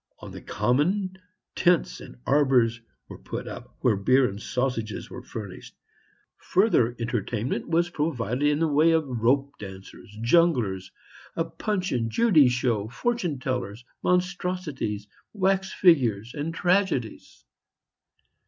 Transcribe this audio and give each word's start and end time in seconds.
On 0.17 0.31
the 0.31 0.41
common, 0.41 1.15
tents 1.53 2.01
and 2.01 2.17
arbors 2.25 2.81
were 3.07 3.19
put 3.19 3.47
up, 3.47 3.77
where 3.81 3.95
beer 3.95 4.27
and 4.27 4.41
sausages 4.41 5.11
were 5.11 5.21
furnished. 5.21 5.75
Further 6.37 6.95
entertainment 6.97 7.69
was 7.69 7.91
provided 7.91 8.47
in 8.47 8.57
the 8.57 8.67
way 8.67 8.93
of 8.93 9.07
rope 9.21 9.59
dancers, 9.59 10.17
jugglers, 10.23 10.91
a 11.35 11.45
Punch 11.45 11.91
and 11.91 12.09
Judy 12.09 12.47
show, 12.49 12.87
fortune 12.87 13.37
tellers, 13.37 13.85
monstrosities, 14.01 15.07
wax 15.33 15.71
figures, 15.71 16.33
and 16.33 16.51
tragedies. 16.51 17.45